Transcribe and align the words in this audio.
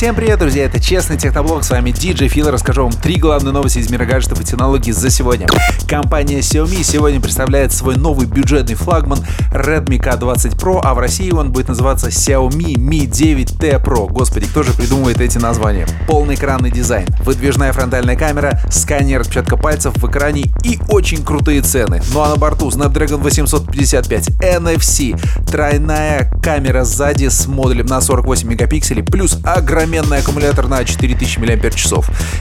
Всем 0.00 0.14
привет, 0.14 0.38
друзья, 0.38 0.64
это 0.64 0.80
Честный 0.80 1.18
Техноблог, 1.18 1.62
с 1.62 1.68
вами 1.68 1.90
DJ 1.90 2.28
Фил, 2.28 2.50
расскажу 2.50 2.84
вам 2.84 2.90
три 2.90 3.16
главные 3.16 3.52
новости 3.52 3.80
из 3.80 3.90
мира 3.90 4.06
гаджетов 4.06 4.40
и 4.40 4.44
технологий 4.44 4.92
за 4.92 5.10
сегодня. 5.10 5.46
Компания 5.86 6.38
Xiaomi 6.38 6.82
сегодня 6.82 7.20
представляет 7.20 7.70
свой 7.70 7.96
новый 7.96 8.26
бюджетный 8.26 8.76
флагман 8.76 9.18
Redmi 9.52 10.02
K20 10.02 10.56
Pro, 10.56 10.80
а 10.82 10.94
в 10.94 10.98
России 11.00 11.30
он 11.30 11.52
будет 11.52 11.68
называться 11.68 12.08
Xiaomi 12.08 12.76
Mi 12.76 13.00
9T 13.06 13.84
Pro. 13.84 14.10
Господи, 14.10 14.46
кто 14.46 14.62
же 14.62 14.72
придумывает 14.72 15.20
эти 15.20 15.36
названия? 15.36 15.86
Полный 16.06 16.36
экранный 16.36 16.70
дизайн, 16.70 17.06
выдвижная 17.22 17.74
фронтальная 17.74 18.16
камера, 18.16 18.58
сканер 18.70 19.20
отпечатка 19.20 19.58
пальцев 19.58 19.94
в 19.96 20.10
экране 20.10 20.44
и 20.64 20.78
очень 20.88 21.22
крутые 21.22 21.60
цены. 21.60 22.00
Ну 22.14 22.22
а 22.22 22.30
на 22.30 22.36
борту 22.36 22.70
Snapdragon 22.70 23.18
855, 23.18 24.28
NFC, 24.40 25.20
тройная 25.50 26.30
камера 26.42 26.84
сзади 26.84 27.26
с 27.26 27.46
модулем 27.48 27.86
на 27.86 28.00
48 28.00 28.48
мегапикселей, 28.48 29.02
плюс 29.02 29.38
огроменный 29.44 30.18
аккумулятор 30.18 30.68
на 30.68 30.84
4000 30.84 31.38
мАч. 31.38 31.86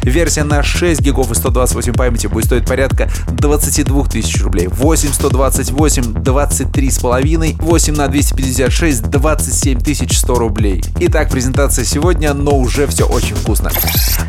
Версия 0.04 0.44
на 0.44 0.62
6 0.62 1.02
гигов 1.02 1.32
и 1.32 1.36
128 1.36 1.94
памяти 1.94 2.28
будет 2.28 2.46
стоить 2.46 2.68
порядка 2.68 3.10
22 3.30 4.06
тысяч 4.06 4.42
рублей. 4.44 4.68
8 4.68 5.12
128 5.12 6.14
23 6.14 6.92
с 6.92 7.00
половиной, 7.00 7.56
8 7.60 7.96
на 7.96 8.08
256 8.08 9.02
27 9.10 9.80
100 10.12 10.36
рублей. 10.36 10.84
Итак, 11.00 11.30
презентация 11.30 11.86
сегодня, 11.86 12.34
но 12.34 12.58
уже 12.58 12.86
все 12.86 13.06
очень 13.06 13.36
вкусно. 13.36 13.72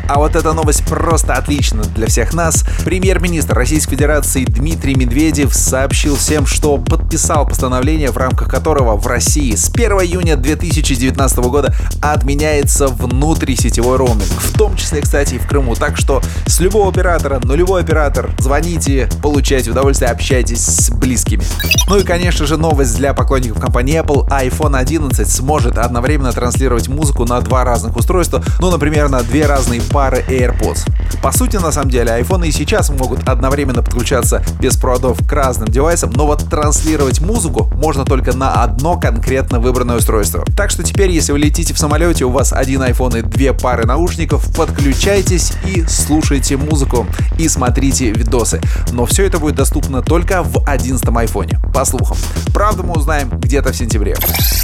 А 0.07 0.17
вот 0.17 0.35
эта 0.35 0.53
новость 0.53 0.83
просто 0.85 1.33
отлична 1.33 1.83
для 1.83 2.07
всех 2.07 2.33
нас. 2.33 2.65
Премьер-министр 2.83 3.53
Российской 3.53 3.91
Федерации 3.91 4.43
Дмитрий 4.43 4.95
Медведев 4.95 5.53
сообщил 5.53 6.15
всем, 6.15 6.45
что 6.47 6.77
подписал 6.77 7.47
постановление, 7.47 8.11
в 8.11 8.17
рамках 8.17 8.49
которого 8.49 8.70
в 8.71 9.05
России 9.05 9.53
с 9.53 9.69
1 9.69 9.91
июня 10.01 10.37
2019 10.37 11.37
года 11.39 11.75
отменяется 12.01 12.87
внутрисетевой 12.87 13.97
роуминг. 13.97 14.23
В 14.23 14.57
том 14.57 14.75
числе, 14.77 15.01
кстати, 15.01 15.35
и 15.35 15.37
в 15.37 15.47
Крыму. 15.47 15.75
Так 15.75 15.97
что 15.97 16.21
с 16.45 16.59
любого 16.59 16.89
оператора, 16.89 17.39
нулевой 17.43 17.81
оператор, 17.81 18.31
звоните, 18.39 19.09
получайте 19.21 19.71
удовольствие, 19.71 20.09
общайтесь 20.09 20.65
с 20.65 20.89
близкими. 20.89 21.43
Ну 21.87 21.97
и, 21.97 22.03
конечно 22.03 22.45
же, 22.45 22.57
новость 22.57 22.95
для 22.95 23.13
поклонников 23.13 23.59
компании 23.59 24.01
Apple. 24.01 24.27
iPhone 24.29 24.77
11 24.77 25.29
сможет 25.29 25.77
одновременно 25.77 26.31
транслировать 26.31 26.87
музыку 26.87 27.25
на 27.25 27.41
два 27.41 27.63
разных 27.63 27.97
устройства, 27.97 28.43
ну, 28.59 28.71
например, 28.71 29.09
на 29.09 29.21
две 29.21 29.45
разные 29.45 29.81
пары 29.81 30.23
AirPods. 30.27 30.87
По 31.21 31.31
сути, 31.31 31.57
на 31.57 31.71
самом 31.71 31.89
деле, 31.89 32.11
iPhone 32.11 32.47
и 32.47 32.51
сейчас 32.51 32.89
могут 32.89 33.27
одновременно 33.27 33.83
подключаться 33.83 34.43
без 34.59 34.77
проводов 34.77 35.19
к 35.27 35.31
разным 35.31 35.67
девайсам, 35.67 36.11
но 36.15 36.25
вот 36.25 36.49
транслировать 36.49 37.21
музыку 37.21 37.69
можно 37.75 38.05
только 38.05 38.35
на 38.35 38.60
одно 38.63 38.99
конкретно 38.99 39.59
выбранное 39.59 39.97
устройство. 39.97 40.45
Так 40.55 40.69
что 40.69 40.83
теперь, 40.83 41.09
если 41.09 41.31
вы 41.31 41.39
летите 41.39 41.73
в 41.73 41.79
самолете, 41.79 42.25
у 42.25 42.29
вас 42.29 42.53
один 42.53 42.81
iPhone 42.83 43.19
и 43.19 43.21
две 43.21 43.53
пары 43.53 43.85
наушников, 43.85 44.55
подключайтесь 44.55 45.53
и 45.65 45.83
слушайте 45.87 46.57
музыку 46.57 47.07
и 47.39 47.47
смотрите 47.47 48.11
видосы. 48.11 48.61
Но 48.91 49.05
все 49.05 49.25
это 49.25 49.39
будет 49.39 49.55
доступно 49.55 50.01
только 50.01 50.43
в 50.43 50.63
11 50.67 51.03
iPhone, 51.03 51.71
по 51.73 51.85
слухам. 51.85 52.17
Правда 52.53 52.83
мы 52.83 52.93
узнаем 52.93 53.29
где-то 53.29 53.73
в 53.73 53.75
сентябре. 53.75 54.15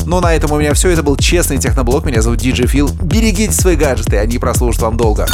Ну 0.05 0.21
на 0.21 0.33
этом 0.33 0.51
у 0.51 0.59
меня 0.59 0.73
все. 0.73 0.89
Это 0.89 1.03
был 1.03 1.15
честный 1.17 1.57
техноблог. 1.57 2.05
Меня 2.05 2.21
зовут 2.21 2.39
DJ 2.39 2.67
Фил. 2.67 2.89
Берегите 3.01 3.53
свои 3.53 3.75
гаджеты, 3.75 4.17
они 4.17 4.37
прослужат 4.37 4.81
вам 4.81 4.97
долго. 4.97 5.27